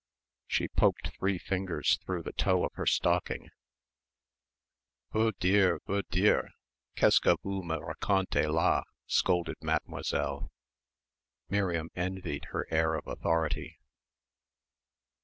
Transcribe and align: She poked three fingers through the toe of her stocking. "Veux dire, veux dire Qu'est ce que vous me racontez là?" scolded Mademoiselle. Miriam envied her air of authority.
She 0.47 0.67
poked 0.67 1.13
three 1.15 1.37
fingers 1.37 1.99
through 2.03 2.23
the 2.23 2.33
toe 2.33 2.65
of 2.65 2.73
her 2.73 2.87
stocking. 2.87 3.51
"Veux 5.13 5.31
dire, 5.39 5.79
veux 5.85 6.01
dire 6.09 6.49
Qu'est 6.95 7.13
ce 7.13 7.19
que 7.19 7.37
vous 7.43 7.61
me 7.63 7.75
racontez 7.77 8.51
là?" 8.51 8.81
scolded 9.05 9.57
Mademoiselle. 9.61 10.49
Miriam 11.49 11.91
envied 11.95 12.45
her 12.45 12.65
air 12.71 12.95
of 12.95 13.05
authority. 13.05 13.77